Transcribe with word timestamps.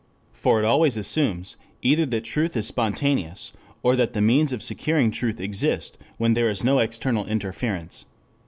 For 0.33 0.57
it 0.59 0.65
always 0.65 0.97
assumes, 0.97 1.57
either 1.83 2.07
that 2.07 2.23
truth 2.23 2.57
is 2.57 2.65
spontaneous, 2.65 3.51
or 3.83 3.95
that 3.97 4.13
the 4.13 4.19
means 4.21 4.51
of 4.51 4.63
securing 4.63 5.11
truth 5.11 5.39
exist 5.39 5.95
when 6.17 6.33
there 6.33 6.49
is 6.49 6.63
no 6.63 6.79
external 6.79 7.27
interference. 7.27 8.05